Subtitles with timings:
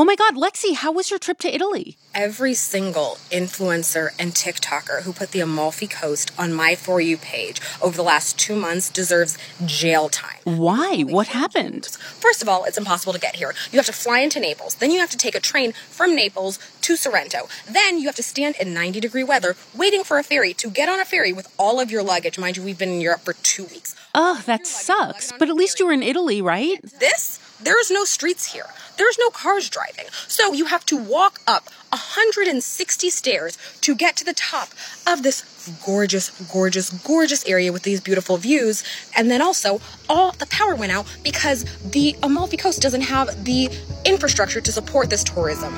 [0.00, 1.96] Oh my God, Lexi, how was your trip to Italy?
[2.14, 7.60] Every single influencer and TikToker who put the Amalfi Coast on my For You page
[7.82, 10.38] over the last two months deserves jail time.
[10.44, 11.00] Why?
[11.02, 11.86] What happened?
[11.86, 13.52] First of all, it's impossible to get here.
[13.72, 14.76] You have to fly into Naples.
[14.76, 17.48] Then you have to take a train from Naples to Sorrento.
[17.68, 20.88] Then you have to stand in 90 degree weather waiting for a ferry to get
[20.88, 22.38] on a ferry with all of your luggage.
[22.38, 23.96] Mind you, we've been in Europe for two weeks.
[24.14, 25.32] Oh, that sucks.
[25.36, 26.80] But at least you were in Italy, right?
[27.00, 27.40] This?
[27.60, 28.66] There's no streets here.
[28.96, 30.06] There's no cars driving.
[30.28, 34.68] So you have to walk up 160 stairs to get to the top
[35.06, 35.44] of this
[35.84, 38.84] gorgeous, gorgeous, gorgeous area with these beautiful views.
[39.16, 43.70] And then also, all the power went out because the Amalfi Coast doesn't have the
[44.04, 45.74] infrastructure to support this tourism.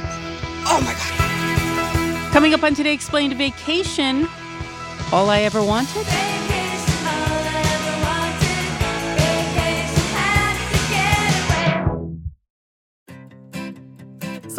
[0.66, 2.32] Oh my God.
[2.32, 4.28] Coming up on Today Explained Vacation,
[5.12, 6.49] all I ever wanted.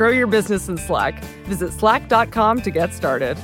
[0.00, 1.22] Grow your business in Slack.
[1.44, 3.36] Visit slack.com to get started.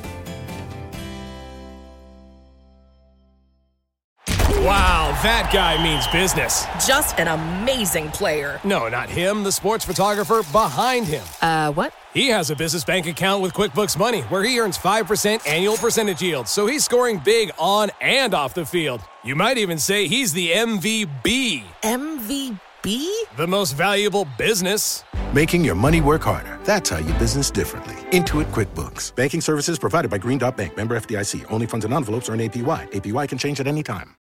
[4.26, 6.64] Wow, that guy means business.
[6.86, 8.58] Just an amazing player.
[8.64, 11.22] No, not him, the sports photographer behind him.
[11.42, 11.92] Uh, what?
[12.14, 16.22] He has a business bank account with QuickBooks Money where he earns 5% annual percentage
[16.22, 19.02] yield, so he's scoring big on and off the field.
[19.22, 21.64] You might even say he's the MVB.
[21.82, 22.58] MVP?
[22.86, 25.02] The most valuable business.
[25.34, 26.56] Making your money work harder.
[26.62, 27.96] That's how you business differently.
[28.12, 29.12] Intuit QuickBooks.
[29.16, 30.76] Banking services provided by Green Dot Bank.
[30.76, 31.44] Member FDIC.
[31.50, 32.88] Only funds and envelopes earn APY.
[32.92, 34.14] APY can change at any time.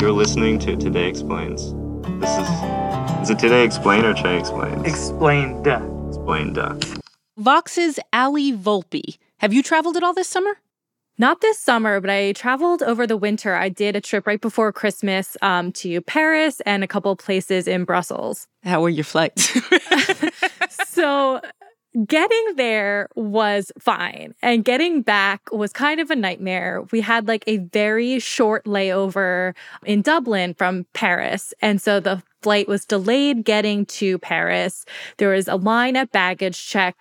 [0.00, 1.74] You're listening to Today Explains.
[2.20, 3.22] This is.
[3.22, 4.86] Is it Today Explain or Today Explains?
[4.86, 5.66] Explained.
[5.66, 6.56] Explained.
[7.36, 9.18] Vox's Allie Volpe.
[9.38, 10.58] Have you traveled at all this summer?
[11.20, 13.56] Not this summer, but I traveled over the winter.
[13.56, 17.84] I did a trip right before Christmas um, to Paris and a couple places in
[17.84, 18.46] Brussels.
[18.62, 19.58] How were your flights?
[20.86, 21.40] so
[22.06, 27.42] getting there was fine and getting back was kind of a nightmare we had like
[27.46, 33.86] a very short layover in dublin from paris and so the flight was delayed getting
[33.86, 34.84] to paris
[35.16, 36.94] there was a line at baggage check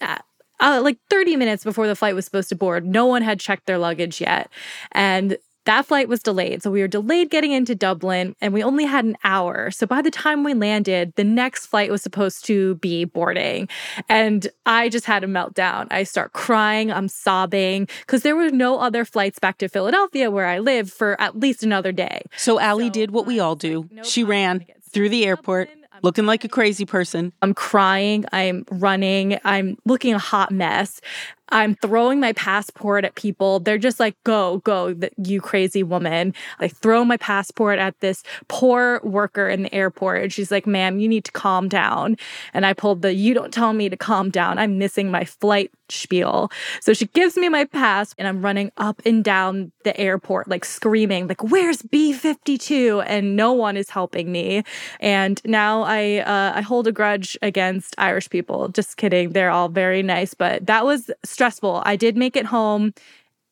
[0.00, 0.24] at,
[0.60, 3.66] uh, like 30 minutes before the flight was supposed to board no one had checked
[3.66, 4.50] their luggage yet
[4.92, 6.62] and that flight was delayed.
[6.62, 9.70] So we were delayed getting into Dublin and we only had an hour.
[9.70, 13.68] So by the time we landed, the next flight was supposed to be boarding.
[14.08, 15.86] And I just had a meltdown.
[15.90, 20.46] I start crying, I'm sobbing because there were no other flights back to Philadelphia where
[20.46, 22.22] I live for at least another day.
[22.36, 23.82] So Allie so did what we all do.
[23.82, 25.70] Like, no she ran through the airport.
[26.02, 27.32] Looking like a crazy person.
[27.42, 28.24] I'm crying.
[28.32, 29.38] I'm running.
[29.44, 31.00] I'm looking a hot mess.
[31.50, 33.60] I'm throwing my passport at people.
[33.60, 36.34] They're just like, go, go, you crazy woman.
[36.58, 40.22] I throw my passport at this poor worker in the airport.
[40.22, 42.16] And she's like, ma'am, you need to calm down.
[42.54, 44.58] And I pulled the, you don't tell me to calm down.
[44.58, 46.50] I'm missing my flight spiel.
[46.80, 50.64] So she gives me my pass and I'm running up and down the airport, like
[50.64, 53.04] screaming, like, where's B52?
[53.06, 54.64] And no one is helping me.
[55.00, 58.68] And now I, uh, I hold a grudge against Irish people.
[58.68, 59.30] Just kidding.
[59.30, 61.82] They're all very nice, but that was stressful.
[61.84, 62.94] I did make it home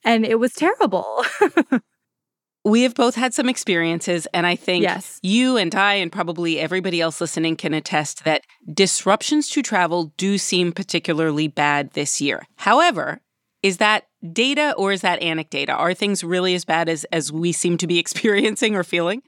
[0.04, 1.24] and it was terrible.
[2.64, 5.18] we have both had some experiences, and I think yes.
[5.22, 8.42] you and I, and probably everybody else listening, can attest that
[8.72, 12.46] disruptions to travel do seem particularly bad this year.
[12.56, 13.20] However,
[13.62, 15.70] is that data or is that anecdata?
[15.70, 19.22] Are things really as bad as, as we seem to be experiencing or feeling?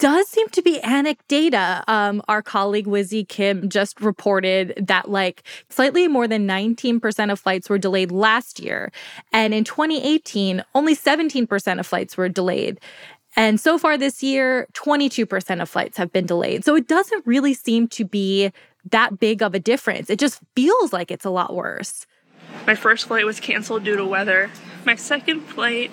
[0.00, 1.86] Does seem to be anecdata.
[1.86, 7.68] Um, our colleague Whizy Kim just reported that like slightly more than 19% of flights
[7.68, 8.92] were delayed last year.
[9.30, 12.80] And in 2018, only 17% of flights were delayed.
[13.36, 16.64] And so far this year, 22% of flights have been delayed.
[16.64, 18.52] So it doesn't really seem to be
[18.90, 20.08] that big of a difference.
[20.08, 22.06] It just feels like it's a lot worse.
[22.66, 24.50] My first flight was canceled due to weather.
[24.86, 25.90] My second flight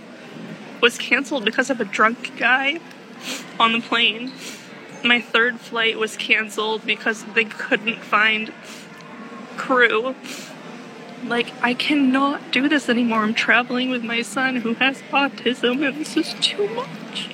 [0.79, 2.79] was canceled because of a drunk guy
[3.59, 4.31] on the plane.
[5.03, 8.51] My third flight was canceled because they couldn't find
[9.57, 10.15] crew.
[11.25, 13.19] Like, I cannot do this anymore.
[13.19, 17.29] I'm traveling with my son who has autism, and this is too much.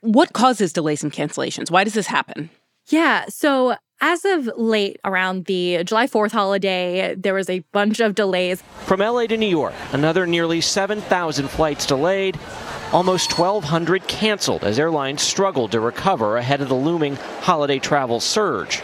[0.00, 1.70] What causes delays and cancellations?
[1.70, 2.50] Why does this happen?
[2.88, 8.16] Yeah, so as of late around the July 4th holiday, there was a bunch of
[8.16, 8.62] delays.
[8.80, 12.36] From LA to New York, another nearly 7,000 flights delayed,
[12.92, 18.82] almost 1,200 canceled as airlines struggled to recover ahead of the looming holiday travel surge.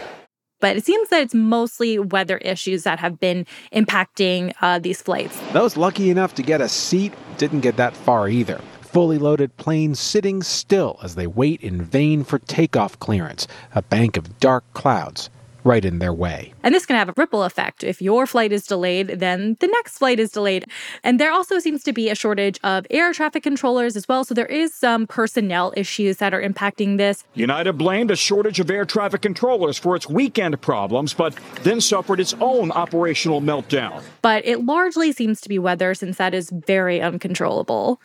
[0.59, 5.39] But it seems that it's mostly weather issues that have been impacting uh, these flights.
[5.53, 8.59] Those lucky enough to get a seat didn't get that far either
[8.89, 14.17] fully loaded planes sitting still as they wait in vain for takeoff clearance, a bank
[14.17, 15.29] of dark clouds
[15.69, 16.51] right in their way.
[16.63, 17.83] And this can have a ripple effect.
[17.83, 20.65] If your flight is delayed, then the next flight is delayed.
[21.03, 24.25] And there also seems to be a shortage of air traffic controllers as well.
[24.25, 27.23] So there is some personnel issues that are impacting this.
[27.35, 32.19] United blamed a shortage of air traffic controllers for its weekend problems, but then suffered
[32.19, 34.01] its own operational meltdown.
[34.23, 38.01] But it largely seems to be weather since that is very uncontrollable.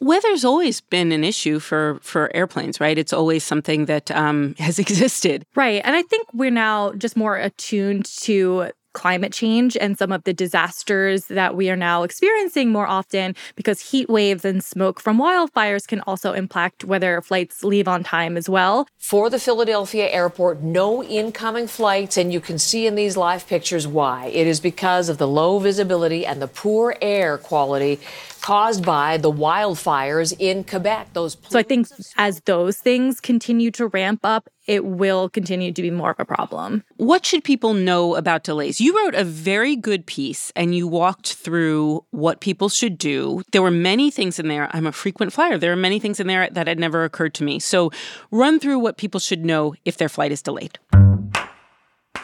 [0.00, 2.98] Weather's always been an issue for for airplanes, right?
[2.98, 5.80] It's always something that um, has existed, right?
[5.84, 10.32] And I think we're now just more attuned to climate change and some of the
[10.32, 15.86] disasters that we are now experiencing more often because heat waves and smoke from wildfires
[15.86, 18.86] can also impact whether flights leave on time as well.
[18.96, 23.86] For the Philadelphia airport, no incoming flights, and you can see in these live pictures
[23.86, 24.26] why.
[24.26, 28.00] It is because of the low visibility and the poor air quality
[28.44, 31.14] caused by the wildfires in Quebec.
[31.14, 31.88] Those so I think
[32.18, 36.26] as those things continue to ramp up, it will continue to be more of a
[36.26, 36.84] problem.
[36.96, 38.82] What should people know about delays?
[38.82, 43.42] You wrote a very good piece and you walked through what people should do.
[43.52, 44.68] There were many things in there.
[44.72, 45.56] I'm a frequent flyer.
[45.56, 47.58] There are many things in there that had never occurred to me.
[47.58, 47.92] So
[48.30, 50.78] run through what people should know if their flight is delayed.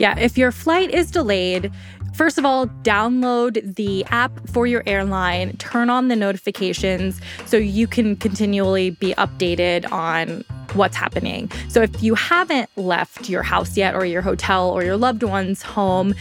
[0.01, 1.71] Yeah, if your flight is delayed,
[2.13, 7.87] First of all, download the app for your airline, turn on the notifications so you
[7.87, 10.45] can continually be updated on
[10.75, 11.51] what's happening.
[11.69, 15.63] So if you haven't left your house yet, or your hotel, or your loved one's
[15.63, 16.15] home,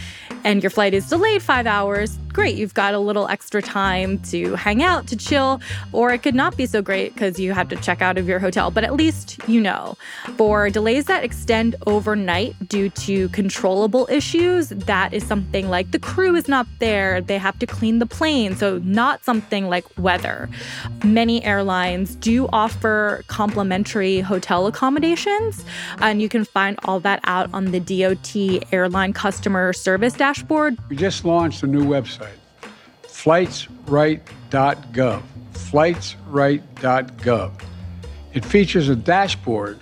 [0.44, 2.56] and your flight is delayed five hours, great.
[2.56, 5.60] You've got a little extra time to hang out, to chill,
[5.92, 8.38] or it could not be so great because you have to check out of your
[8.38, 9.96] hotel, but at least you know.
[10.36, 16.34] For delays that extend overnight due to controllable issues, that is something like the crew
[16.36, 20.48] is not there, they have to clean the plane, so not something like weather.
[21.04, 25.62] Many airlines do offer complimentary hotel accommodations,
[25.98, 28.34] and you can find all that out on the DOT
[28.72, 30.78] airline customer service dashboard.
[30.88, 32.38] We just launched a new website,
[33.02, 35.22] flightsright.gov.
[35.52, 37.52] Flightsright.gov.
[38.32, 39.78] It features a dashboard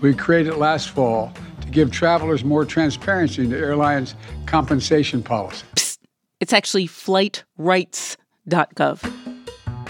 [0.00, 4.16] we created last fall to give travelers more transparency into airlines'
[4.46, 5.64] compensation policy.
[5.76, 5.98] Psst.
[6.40, 9.21] It's actually flightrights.gov.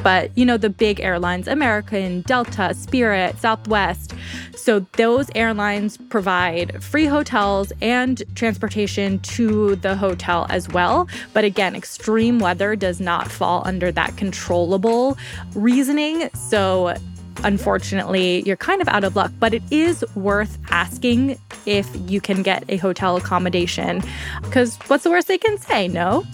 [0.02, 4.14] But, you know, the big airlines, American, Delta, Spirit, Southwest.
[4.56, 11.08] So those airlines provide free hotels and transportation to the hotel as well.
[11.32, 15.16] But again, extreme weather does not fall under that controllable
[15.54, 16.31] reasoning.
[16.34, 16.94] So
[17.44, 22.43] unfortunately, you're kind of out of luck, but it is worth asking if you can
[22.43, 24.02] get a hotel accommodation.
[24.43, 25.88] Because what's the worst they can say?
[25.88, 26.25] No?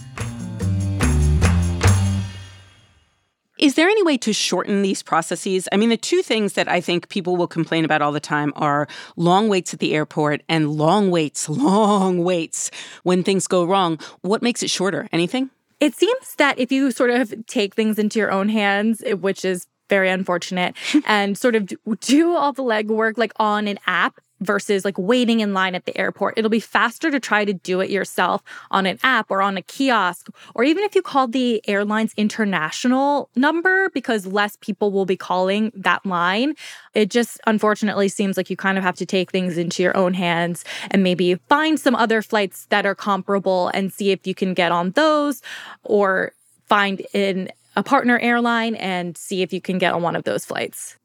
[3.58, 5.69] Is there any way to shorten these processes?
[5.72, 8.52] I mean, the two things that I think people will complain about all the time
[8.55, 12.70] are long waits at the airport and long waits, long waits
[13.02, 13.98] when things go wrong.
[14.22, 15.08] What makes it shorter?
[15.12, 15.50] Anything?
[15.81, 19.67] It seems that if you sort of take things into your own hands, which is
[19.88, 24.99] very unfortunate, and sort of do all the legwork like on an app, versus like
[24.99, 26.35] waiting in line at the airport.
[26.37, 29.63] It'll be faster to try to do it yourself on an app or on a
[29.63, 35.17] kiosk, or even if you call the airline's international number, because less people will be
[35.17, 36.55] calling that line.
[36.95, 40.15] It just unfortunately seems like you kind of have to take things into your own
[40.15, 44.55] hands and maybe find some other flights that are comparable and see if you can
[44.55, 45.43] get on those
[45.85, 46.33] or
[46.67, 50.45] find in a partner airline and see if you can get on one of those
[50.45, 50.97] flights.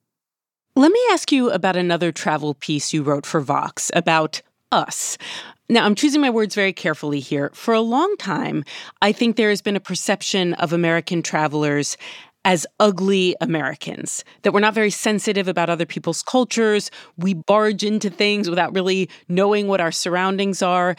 [0.75, 5.19] Let me ask you about another travel piece you wrote for Vox about us.
[5.69, 7.51] Now, I'm choosing my words very carefully here.
[7.53, 8.63] For a long time,
[8.99, 11.95] I think there has been a perception of American travelers
[12.43, 16.89] as ugly Americans, that we're not very sensitive about other people's cultures.
[17.17, 20.95] We barge into things without really knowing what our surroundings are.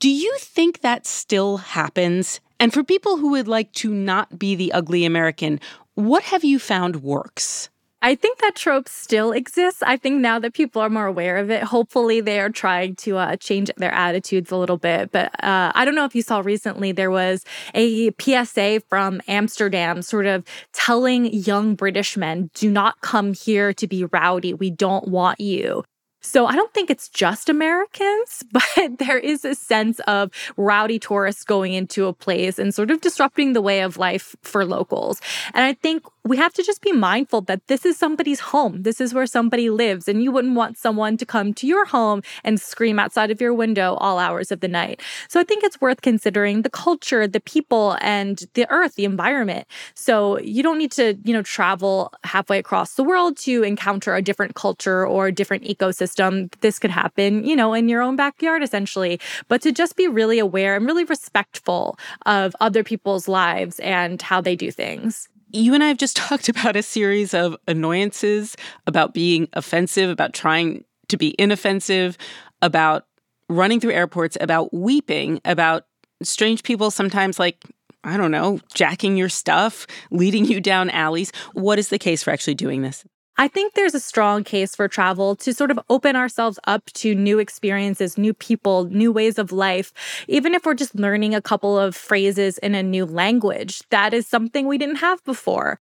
[0.00, 2.40] Do you think that still happens?
[2.60, 5.60] And for people who would like to not be the ugly American,
[5.94, 7.70] what have you found works?
[8.04, 9.82] I think that trope still exists.
[9.82, 13.16] I think now that people are more aware of it, hopefully they are trying to
[13.16, 15.10] uh, change their attitudes a little bit.
[15.10, 20.02] But uh, I don't know if you saw recently, there was a PSA from Amsterdam
[20.02, 20.44] sort of
[20.74, 24.52] telling young British men, do not come here to be rowdy.
[24.52, 25.82] We don't want you.
[26.20, 31.44] So I don't think it's just Americans, but there is a sense of rowdy tourists
[31.44, 35.22] going into a place and sort of disrupting the way of life for locals.
[35.54, 38.82] And I think we have to just be mindful that this is somebody's home.
[38.82, 42.22] This is where somebody lives, and you wouldn't want someone to come to your home
[42.42, 45.02] and scream outside of your window all hours of the night.
[45.28, 49.66] So I think it's worth considering the culture, the people, and the earth, the environment.
[49.94, 54.22] So you don't need to, you know, travel halfway across the world to encounter a
[54.22, 56.50] different culture or a different ecosystem.
[56.60, 59.20] This could happen, you know, in your own backyard essentially.
[59.48, 64.40] But to just be really aware and really respectful of other people's lives and how
[64.40, 68.56] they do things you and I have just talked about a series of annoyances
[68.86, 72.16] about being offensive, about trying to be inoffensive,
[72.62, 73.06] about
[73.48, 75.86] running through airports, about weeping, about
[76.22, 77.62] strange people sometimes like
[78.06, 81.32] I don't know, jacking your stuff, leading you down alleys.
[81.54, 83.02] What is the case for actually doing this?
[83.36, 87.16] I think there's a strong case for travel to sort of open ourselves up to
[87.16, 89.92] new experiences, new people, new ways of life.
[90.28, 94.28] Even if we're just learning a couple of phrases in a new language, that is
[94.28, 95.80] something we didn't have before.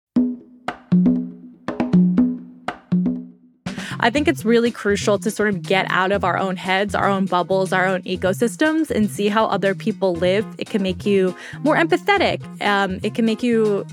[4.02, 7.08] I think it's really crucial to sort of get out of our own heads, our
[7.08, 10.46] own bubbles, our own ecosystems, and see how other people live.
[10.56, 12.40] It can make you more empathetic.
[12.62, 13.84] Um, it can make you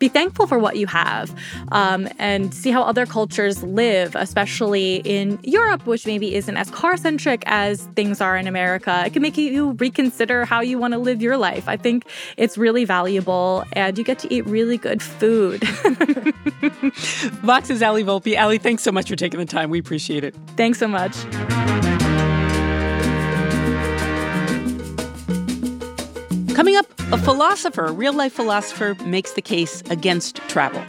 [0.00, 1.32] be thankful for what you have
[1.70, 6.96] um, and see how other cultures live, especially in Europe, which maybe isn't as car
[6.96, 9.04] centric as things are in America.
[9.06, 11.68] It can make you reconsider how you want to live your life.
[11.68, 15.60] I think it's really valuable and you get to eat really good food.
[17.44, 18.34] Vox's Allie Volpe.
[18.34, 19.70] Allie, thanks so much for taking the time.
[19.70, 20.34] We appreciate it.
[20.56, 21.14] Thanks so much.
[26.60, 30.82] Coming up, a philosopher, a real life philosopher, makes the case against travel.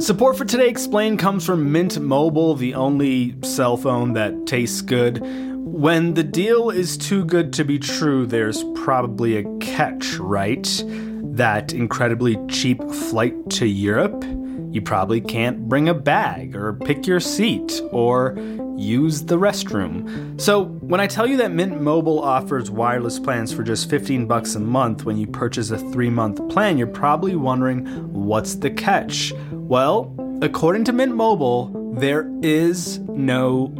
[0.00, 5.18] Support for Today Explained comes from Mint Mobile, the only cell phone that tastes good.
[5.56, 10.84] When the deal is too good to be true, there's probably a catch, right?
[10.86, 14.24] That incredibly cheap flight to Europe?
[14.70, 18.36] You probably can't bring a bag or pick your seat or
[18.80, 20.40] use the restroom.
[20.40, 24.54] So, when I tell you that Mint Mobile offers wireless plans for just 15 bucks
[24.54, 29.32] a month when you purchase a 3-month plan, you're probably wondering what's the catch?
[29.52, 33.68] Well, according to Mint Mobile, there is no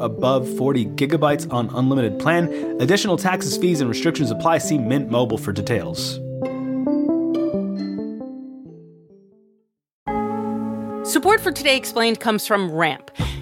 [0.00, 2.48] above 40 gigabytes on unlimited plan.
[2.80, 4.58] Additional taxes, fees and restrictions apply.
[4.58, 6.18] See Mint Mobile for details.
[11.10, 13.10] Support for Today Explained comes from Ramp.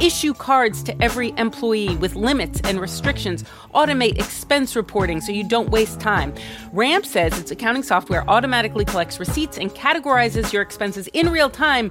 [0.00, 3.44] issue cards to every employee with limits and restrictions,
[3.74, 6.34] automate expense reporting so you don't waste time.
[6.72, 11.90] Ramp says its accounting software automatically collects receipts and categorizes your expenses in real time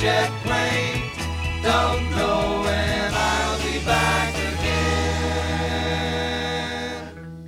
[0.00, 1.02] jet plane.
[1.62, 4.68] Don't know when I'll be back again.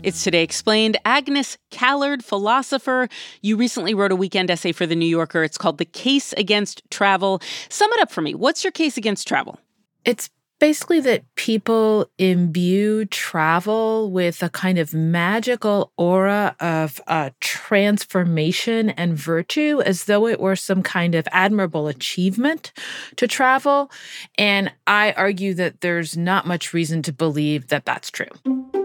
[0.03, 0.99] It's Today Explained.
[1.07, 3.09] Agnes Callard, philosopher.
[3.41, 5.43] You recently wrote a weekend essay for The New Yorker.
[5.43, 7.41] It's called The Case Against Travel.
[7.71, 8.35] Sum it up for me.
[8.35, 9.59] What's your case against travel?
[10.05, 10.29] It's
[10.62, 19.16] basically that people imbue travel with a kind of magical aura of uh, transformation and
[19.16, 22.73] virtue as though it were some kind of admirable achievement
[23.16, 23.90] to travel.
[24.38, 28.82] And I argue that there's not much reason to believe that that's true.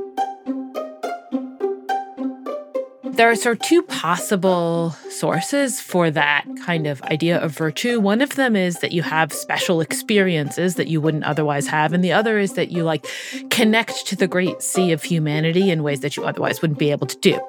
[3.17, 7.99] There are sort of two possible sources for that kind of idea of virtue.
[7.99, 12.03] One of them is that you have special experiences that you wouldn't otherwise have, and
[12.03, 13.07] the other is that you like
[13.49, 17.07] connect to the great sea of humanity in ways that you otherwise wouldn't be able
[17.07, 17.39] to do.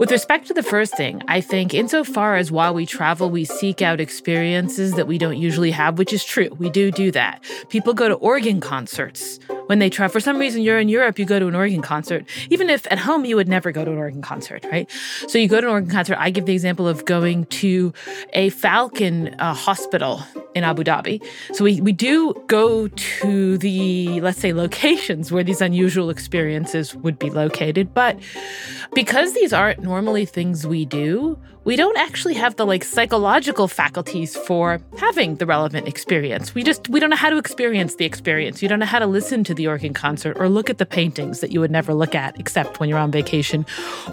[0.00, 3.82] With respect to the first thing, I think insofar as while we travel, we seek
[3.82, 6.48] out experiences that we don't usually have, which is true.
[6.58, 7.44] We do do that.
[7.68, 10.12] People go to organ concerts when they travel.
[10.12, 12.98] For some reason, you're in Europe, you go to an organ concert, even if at
[12.98, 14.90] home you would never go to an organ concert, right?
[15.28, 16.16] So you go to an organ concert.
[16.18, 17.92] I give the example of going to
[18.32, 20.22] a Falcon uh, hospital
[20.54, 21.24] in Abu Dhabi.
[21.52, 27.18] So we, we do go to the, let's say, locations where these unusual experiences would
[27.18, 27.92] be located.
[27.92, 28.18] But
[28.94, 34.36] because these aren't normally things we do, we don't actually have the like psychological faculties
[34.36, 36.54] for having the relevant experience.
[36.54, 38.62] We just we don't know how to experience the experience.
[38.62, 41.40] You don't know how to listen to the organ concert or look at the paintings
[41.40, 43.66] that you would never look at except when you're on vacation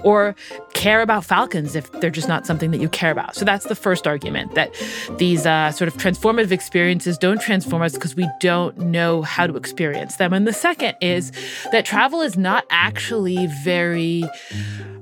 [0.04, 0.36] or
[0.74, 3.36] care about falcons if they're just not something that you care about.
[3.36, 4.74] So that's the first argument that
[5.20, 9.56] these uh, sort of transformative experiences don't transform us because we don't know how to
[9.56, 10.34] experience them.
[10.34, 11.32] And the second is
[11.72, 14.24] that travel is not actually very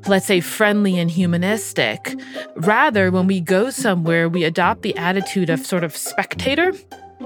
[0.08, 2.16] let's say, friendly and humanistic.
[2.56, 6.74] Rather, when we go somewhere, we adopt the attitude of sort of spectator.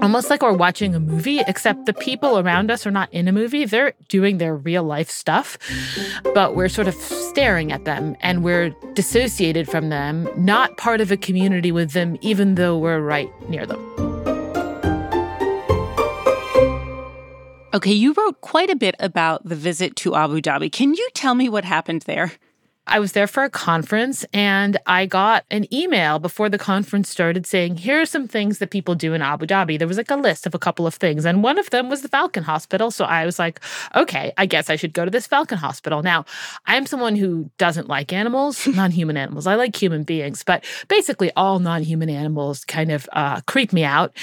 [0.02, 3.32] Almost like we're watching a movie, except the people around us are not in a
[3.32, 3.64] movie.
[3.64, 5.56] They're doing their real life stuff,
[6.34, 11.10] but we're sort of staring at them and we're dissociated from them, not part of
[11.10, 13.80] a community with them, even though we're right near them.
[17.72, 20.72] Okay, you wrote quite a bit about the visit to Abu Dhabi.
[20.72, 22.32] Can you tell me what happened there?
[22.88, 27.44] I was there for a conference and I got an email before the conference started
[27.44, 29.76] saying, here are some things that people do in Abu Dhabi.
[29.76, 32.02] There was like a list of a couple of things, and one of them was
[32.02, 32.92] the Falcon Hospital.
[32.92, 33.60] So I was like,
[33.96, 36.02] okay, I guess I should go to this Falcon Hospital.
[36.02, 36.24] Now,
[36.66, 39.48] I'm someone who doesn't like animals, non human animals.
[39.48, 43.82] I like human beings, but basically all non human animals kind of uh, creep me
[43.82, 44.16] out.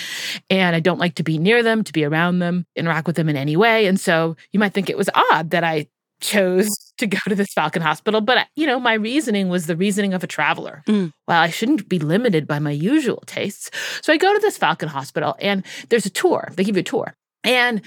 [0.50, 3.28] And I don't like to be near them, to be around them, interact with them
[3.28, 3.88] in any way.
[3.88, 5.88] And so you might think it was odd that I
[6.24, 8.22] chose to go to this Falcon Hospital.
[8.22, 10.82] But, you know, my reasoning was the reasoning of a traveler.
[10.88, 11.12] Mm.
[11.28, 13.70] Well, I shouldn't be limited by my usual tastes.
[14.02, 16.50] So I go to this Falcon Hospital and there's a tour.
[16.56, 17.14] They give you a tour.
[17.44, 17.82] And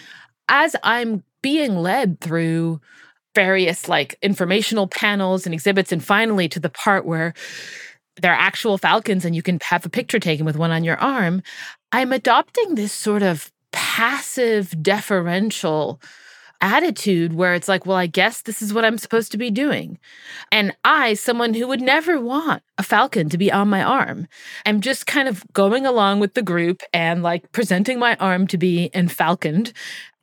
[0.48, 2.80] as I'm being led through
[3.34, 7.34] various like informational panels and exhibits, and finally to the part where
[8.20, 10.96] there are actual falcons and you can have a picture taken with one on your
[10.98, 11.42] arm,
[11.92, 16.00] I'm adopting this sort of passive, deferential
[16.60, 19.98] attitude where it's like, well, I guess this is what I'm supposed to be doing.
[20.50, 24.28] And I, someone who would never want a falcon to be on my arm,
[24.64, 28.58] am just kind of going along with the group and like presenting my arm to
[28.58, 29.72] be enfalconed.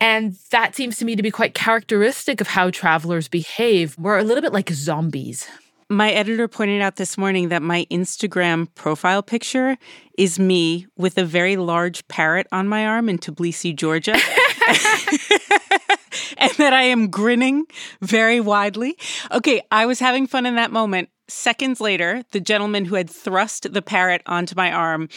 [0.00, 3.96] And that seems to me to be quite characteristic of how travelers behave.
[3.98, 5.48] We're a little bit like zombies.
[5.90, 9.76] My editor pointed out this morning that my Instagram profile picture
[10.16, 14.16] is me with a very large parrot on my arm in Tbilisi, Georgia.
[16.38, 17.66] and that I am grinning
[18.00, 18.96] very widely.
[19.32, 21.08] Okay, I was having fun in that moment.
[21.26, 25.08] Seconds later, the gentleman who had thrust the parrot onto my arm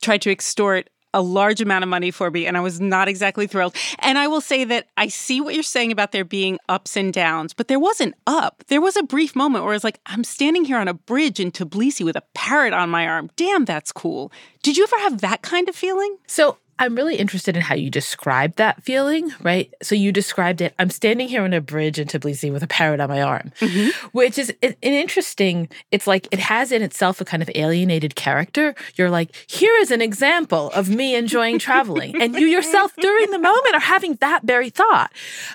[0.00, 3.46] tried to extort a large amount of money for me, and I was not exactly
[3.46, 3.74] thrilled.
[4.00, 7.10] And I will say that I see what you're saying about there being ups and
[7.10, 8.62] downs, but there wasn't up.
[8.68, 11.40] There was a brief moment where I was like, I'm standing here on a bridge
[11.40, 13.30] in Tbilisi with a parrot on my arm.
[13.36, 14.30] Damn, that's cool.
[14.62, 16.18] Did you ever have that kind of feeling?
[16.26, 19.72] So I'm really interested in how you described that feeling, right?
[19.82, 20.74] So you described it.
[20.78, 24.08] I'm standing here on a bridge in Tbilisi with a parrot on my arm, mm-hmm.
[24.12, 25.68] which is an interesting.
[25.90, 28.74] It's like it has in itself a kind of alienated character.
[28.96, 33.38] You're like, here is an example of me enjoying traveling, and you yourself during the
[33.38, 35.12] moment are having that very thought.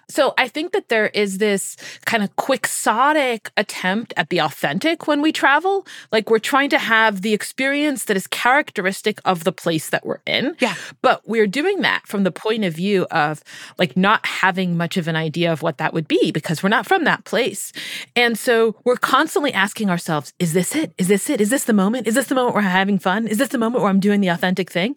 [0.10, 5.22] So I think that there is this kind of quixotic attempt at the authentic when
[5.22, 5.86] we travel.
[6.12, 10.22] Like we're trying to have the experience that is characteristic of the place that we're
[10.26, 10.56] in.
[10.60, 13.44] Yeah, but but we're doing that from the point of view of
[13.78, 16.86] like not having much of an idea of what that would be because we're not
[16.86, 17.74] from that place.
[18.16, 20.94] And so we're constantly asking ourselves, is this it?
[20.98, 21.42] Is this it?
[21.42, 22.08] Is this the moment?
[22.08, 23.28] Is this the moment where I'm having fun?
[23.28, 24.96] Is this the moment where I'm doing the authentic thing?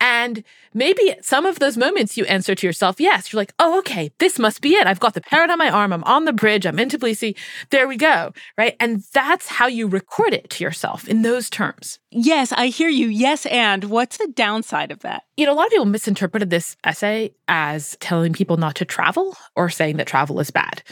[0.00, 3.32] And maybe some of those moments you answer to yourself, yes.
[3.32, 4.86] You're like, oh, okay, this must be it.
[4.86, 5.92] I've got the parrot on my arm.
[5.92, 6.66] I'm on the bridge.
[6.66, 7.34] I'm in Tbilisi.
[7.70, 8.32] There we go.
[8.56, 8.76] Right.
[8.78, 11.98] And that's how you record it to yourself in those terms.
[12.10, 13.08] Yes, I hear you.
[13.08, 13.44] Yes.
[13.46, 15.24] And what's the downside of that?
[15.38, 19.36] You know, a lot of people misinterpreted this essay as telling people not to travel
[19.54, 20.82] or saying that travel is bad.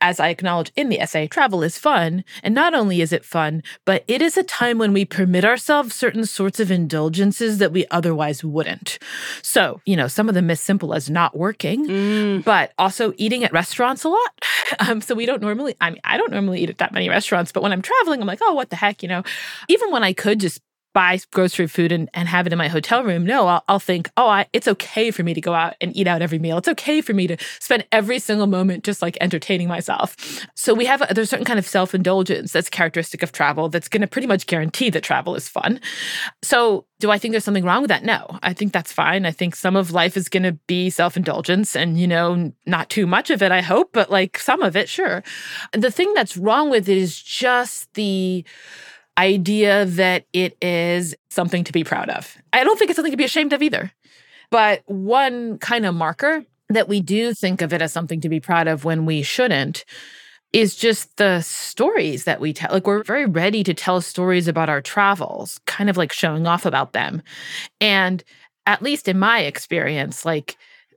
[0.00, 2.22] As I acknowledge in the essay, travel is fun.
[2.44, 5.96] And not only is it fun, but it is a time when we permit ourselves
[5.96, 9.00] certain sorts of indulgences that we otherwise wouldn't.
[9.42, 12.44] So, you know, some of them as simple as not working, mm.
[12.44, 14.44] but also eating at restaurants a lot.
[14.80, 17.52] Um, so we don't normally, I mean, I don't normally eat at that many restaurants,
[17.52, 19.22] but when I'm traveling, I'm like, oh, what the heck, you know,
[19.66, 20.60] even when I could just
[20.98, 23.24] buy grocery food and, and have it in my hotel room.
[23.24, 26.08] No, I'll, I'll think, oh, I, it's okay for me to go out and eat
[26.08, 26.58] out every meal.
[26.58, 30.16] It's okay for me to spend every single moment just like entertaining myself.
[30.56, 33.68] So we have a, there's a certain kind of self indulgence that's characteristic of travel
[33.68, 35.80] that's going to pretty much guarantee that travel is fun.
[36.42, 38.02] So do I think there's something wrong with that?
[38.02, 39.24] No, I think that's fine.
[39.24, 42.90] I think some of life is going to be self indulgence and, you know, not
[42.90, 45.22] too much of it, I hope, but like some of it, sure.
[45.72, 48.44] The thing that's wrong with it is just the,
[49.18, 52.38] idea that it is something to be proud of.
[52.52, 53.92] I don't think it's something to be ashamed of either.
[54.50, 58.40] But one kind of marker that we do think of it as something to be
[58.40, 59.84] proud of when we shouldn't
[60.52, 62.72] is just the stories that we tell.
[62.72, 66.64] Like, we're very ready to tell stories about our travels, kind of like showing off
[66.64, 67.20] about them.
[67.80, 68.24] And
[68.64, 70.56] at least in my experience, like,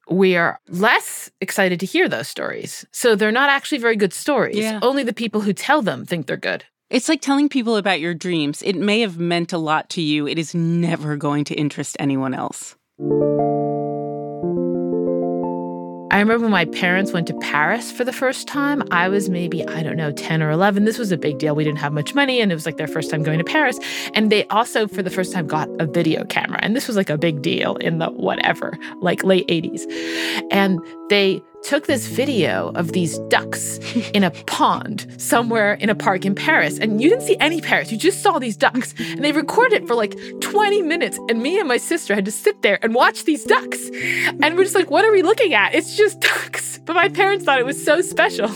[0.09, 2.85] we are less excited to hear those stories.
[2.91, 4.57] So they're not actually very good stories.
[4.57, 4.79] Yeah.
[4.81, 6.63] Only the people who tell them think they're good.
[6.91, 8.61] It's like telling people about your dreams.
[8.61, 12.33] It may have meant a lot to you, it is never going to interest anyone
[12.33, 12.75] else.
[16.11, 18.83] I remember when my parents went to Paris for the first time.
[18.91, 20.83] I was maybe, I don't know, 10 or 11.
[20.83, 21.55] This was a big deal.
[21.55, 23.79] We didn't have much money, and it was like their first time going to Paris.
[24.13, 26.59] And they also, for the first time, got a video camera.
[26.61, 29.83] And this was like a big deal in the whatever, like late 80s.
[30.51, 30.77] And
[31.09, 33.77] they took this video of these ducks
[34.13, 36.77] in a pond somewhere in a park in Paris.
[36.77, 38.93] And you didn't see any parrots, you just saw these ducks.
[38.99, 41.17] And they recorded it for like 20 minutes.
[41.29, 43.89] And me and my sister had to sit there and watch these ducks.
[44.41, 45.73] And we're just like, what are we looking at?
[45.73, 46.79] It's just ducks.
[46.85, 48.47] But my parents thought it was so special.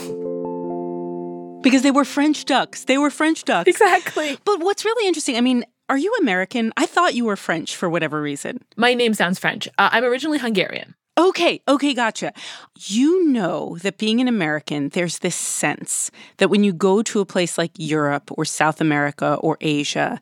[1.62, 2.84] Because they were French ducks.
[2.84, 3.68] They were French ducks.
[3.68, 4.38] Exactly.
[4.44, 6.72] But what's really interesting, I mean, are you American?
[6.76, 8.60] I thought you were French for whatever reason.
[8.76, 9.68] My name sounds French.
[9.78, 10.94] Uh, I'm originally Hungarian.
[11.18, 12.32] Okay, okay, gotcha.
[12.78, 17.24] You know that being an American, there's this sense that when you go to a
[17.24, 20.20] place like Europe or South America or Asia,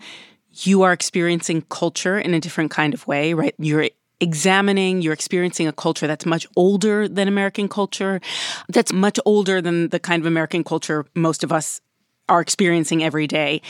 [0.62, 3.54] you are experiencing culture in a different kind of way, right?
[3.58, 3.88] You're
[4.20, 8.20] examining, you're experiencing a culture that's much older than American culture,
[8.68, 11.80] that's much older than the kind of American culture most of us
[12.28, 13.60] are experiencing every day.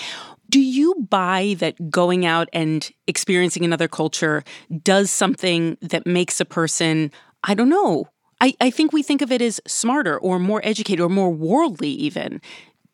[0.55, 4.45] Do you buy that going out and experiencing another culture
[4.85, 7.11] does something that makes a person,
[7.43, 8.09] I don't know,
[8.41, 11.89] I, I think we think of it as smarter or more educated or more worldly
[11.89, 12.41] even.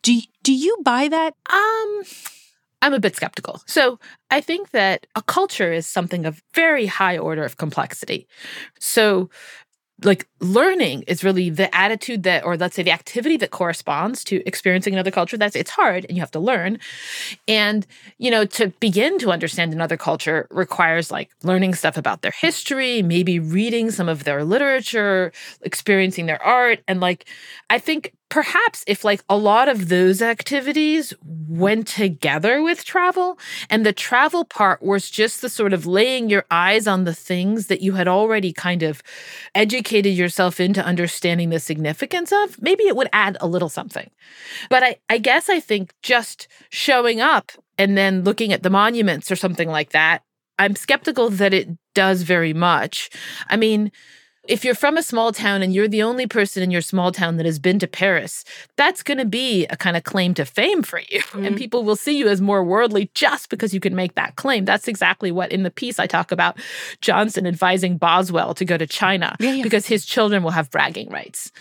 [0.01, 1.35] Do, do you buy that?
[1.53, 2.03] Um,
[2.81, 3.61] I'm a bit skeptical.
[3.67, 3.99] So
[4.31, 8.27] I think that a culture is something of very high order of complexity.
[8.79, 9.29] So
[10.03, 14.41] like learning is really the attitude that or let's say the activity that corresponds to
[14.45, 16.79] experiencing another culture that's it's hard and you have to learn.
[17.47, 17.85] And
[18.17, 23.01] you know to begin to understand another culture requires like learning stuff about their history
[23.01, 26.79] maybe reading some of their literature experiencing their art.
[26.87, 27.27] And like
[27.69, 33.37] i think perhaps if like a lot of those activities went together with travel
[33.69, 37.67] and the travel part was just the sort of laying your eyes on the things
[37.67, 39.03] that you had already kind of
[39.53, 44.09] educated yourself into understanding the significance of maybe it would add a little something.
[44.69, 49.29] But i i guess i think just showing up and then looking at the monuments
[49.29, 50.23] or something like that
[50.57, 53.09] i'm skeptical that it does very much.
[53.49, 53.91] I mean
[54.47, 57.37] if you're from a small town and you're the only person in your small town
[57.37, 58.43] that has been to Paris,
[58.75, 61.21] that's going to be a kind of claim to fame for you.
[61.31, 61.45] Mm-hmm.
[61.45, 64.65] And people will see you as more worldly just because you can make that claim.
[64.65, 66.57] That's exactly what in the piece I talk about
[66.99, 69.63] Johnson advising Boswell to go to China yeah, yeah.
[69.63, 71.51] because his children will have bragging rights.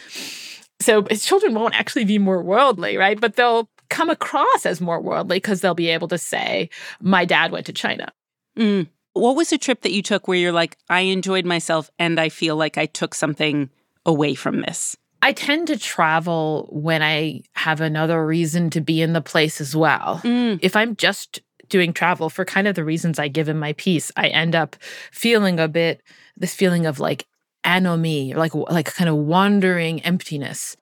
[0.80, 3.20] So his children won't actually be more worldly, right?
[3.20, 6.68] But they'll come across as more worldly because they'll be able to say,
[7.00, 8.12] My dad went to China.
[8.58, 8.88] Mm.
[9.12, 12.28] What was a trip that you took where you're like, I enjoyed myself and I
[12.28, 13.68] feel like I took something
[14.06, 14.96] away from this?
[15.22, 19.74] I tend to travel when I have another reason to be in the place as
[19.74, 20.20] well.
[20.22, 20.60] Mm.
[20.62, 24.12] If I'm just doing travel for kind of the reasons I give in my piece,
[24.16, 24.76] I end up
[25.10, 26.02] feeling a bit
[26.36, 27.26] this feeling of like
[27.64, 30.76] anomie, like like kind of wandering emptiness.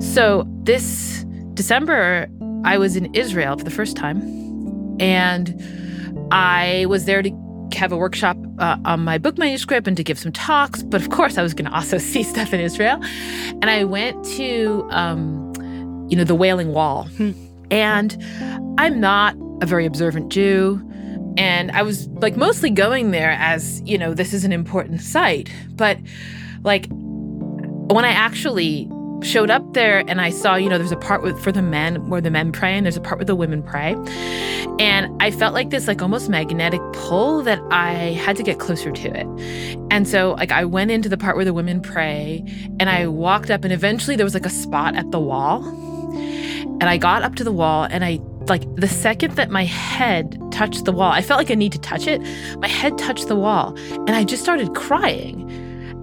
[0.00, 2.28] So this December
[2.64, 4.20] I was in Israel for the first time,
[5.00, 5.60] and
[6.30, 7.30] I was there to
[7.74, 10.82] have a workshop uh, on my book manuscript and to give some talks.
[10.82, 13.00] But of course, I was going to also see stuff in Israel.
[13.62, 15.52] And I went to, um,
[16.08, 17.08] you know, the Wailing Wall.
[17.70, 18.22] And
[18.78, 20.84] I'm not a very observant Jew.
[21.36, 25.50] And I was like mostly going there as, you know, this is an important site.
[25.70, 25.98] But
[26.64, 28.88] like when I actually
[29.22, 32.08] showed up there and I saw, you know, there's a part with, for the men
[32.08, 33.92] where the men pray and there's a part where the women pray.
[34.78, 38.90] And I felt like this like almost magnetic pull that I had to get closer
[38.90, 39.26] to it.
[39.90, 42.44] And so like I went into the part where the women pray
[42.78, 45.64] and I walked up and eventually there was like a spot at the wall.
[46.80, 50.40] And I got up to the wall and I like the second that my head
[50.50, 52.20] touched the wall, I felt like I need to touch it.
[52.58, 55.48] My head touched the wall and I just started crying.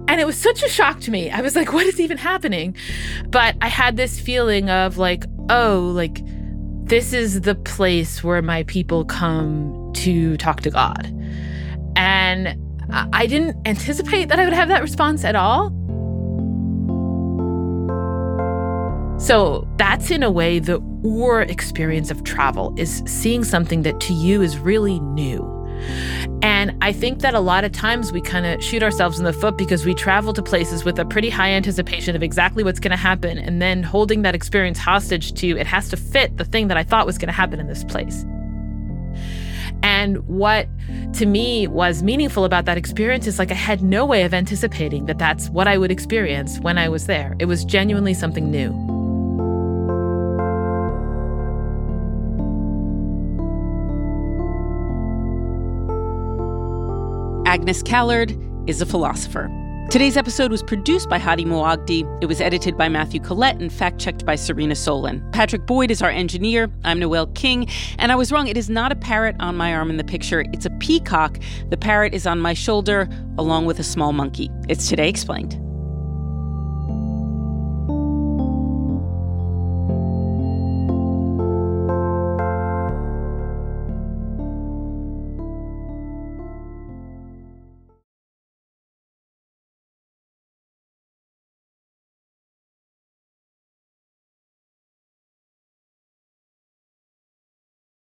[0.08, 1.30] And it was such a shock to me.
[1.30, 2.74] I was like, what is even happening?
[3.28, 6.20] But I had this feeling of like, oh, like
[6.88, 11.14] this is the place where my people come to talk to God.
[11.94, 12.56] And
[12.90, 15.68] I didn't anticipate that I would have that response at all.
[19.20, 24.14] So that's in a way the or experience of travel is seeing something that to
[24.14, 25.57] you is really new.
[26.42, 29.32] And I think that a lot of times we kind of shoot ourselves in the
[29.32, 32.90] foot because we travel to places with a pretty high anticipation of exactly what's going
[32.90, 36.68] to happen and then holding that experience hostage to it has to fit the thing
[36.68, 38.24] that I thought was going to happen in this place.
[39.82, 40.68] And what
[41.14, 45.06] to me was meaningful about that experience is like I had no way of anticipating
[45.06, 47.36] that that's what I would experience when I was there.
[47.38, 48.87] It was genuinely something new.
[57.68, 58.34] Agnes Callard
[58.66, 59.46] is a philosopher.
[59.90, 62.22] Today's episode was produced by Hady Mawajdeh.
[62.22, 65.20] It was edited by Matthew Collette and fact checked by Serena Solin.
[65.32, 66.72] Patrick Boyd is our engineer.
[66.84, 67.68] I'm Noel King.
[67.98, 68.48] And I was wrong.
[68.48, 71.40] It is not a parrot on my arm in the picture, it's a peacock.
[71.68, 74.48] The parrot is on my shoulder, along with a small monkey.
[74.70, 75.67] It's Today Explained.